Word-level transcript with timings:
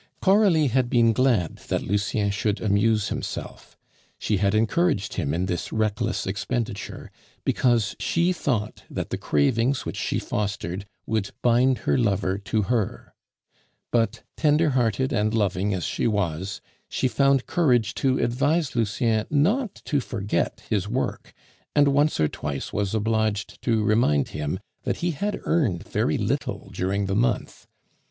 Coralie 0.19 0.69
had 0.69 0.89
been 0.89 1.13
glad 1.13 1.57
that 1.67 1.83
Lucien 1.83 2.31
should 2.31 2.59
amuse 2.59 3.09
himself; 3.09 3.77
she 4.17 4.37
had 4.37 4.55
encouraged 4.55 5.13
him 5.13 5.31
in 5.31 5.45
this 5.45 5.71
reckless 5.71 6.25
expenditure, 6.25 7.11
because 7.45 7.95
she 7.99 8.33
thought 8.33 8.81
that 8.89 9.11
the 9.11 9.17
cravings 9.19 9.85
which 9.85 9.97
she 9.97 10.17
fostered 10.17 10.87
would 11.05 11.29
bind 11.43 11.77
her 11.85 11.99
lover 11.99 12.39
to 12.39 12.63
her. 12.63 13.13
But 13.91 14.23
tender 14.35 14.71
hearted 14.71 15.13
and 15.13 15.35
loving 15.35 15.71
as 15.71 15.83
she 15.85 16.07
was, 16.07 16.61
she 16.89 17.07
found 17.07 17.45
courage 17.45 17.93
to 18.01 18.17
advise 18.17 18.75
Lucien 18.75 19.27
not 19.29 19.75
to 19.85 19.99
forget 19.99 20.63
his 20.67 20.87
work, 20.87 21.31
and 21.75 21.89
once 21.89 22.19
or 22.19 22.27
twice 22.27 22.73
was 22.73 22.95
obliged 22.95 23.61
to 23.61 23.83
remind 23.83 24.29
him 24.29 24.59
that 24.81 24.97
he 25.05 25.11
had 25.11 25.39
earned 25.43 25.87
very 25.87 26.17
little 26.17 26.71
during 26.73 27.05
the 27.05 27.15
month. 27.15 27.67